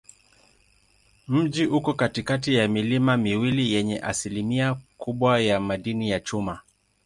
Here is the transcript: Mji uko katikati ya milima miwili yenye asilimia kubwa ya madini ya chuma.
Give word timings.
Mji 1.27 1.65
uko 1.65 1.93
katikati 1.93 2.55
ya 2.55 2.67
milima 2.67 3.17
miwili 3.17 3.71
yenye 3.73 3.99
asilimia 3.99 4.75
kubwa 4.97 5.41
ya 5.41 5.59
madini 5.59 6.09
ya 6.09 6.19
chuma. 6.19 6.61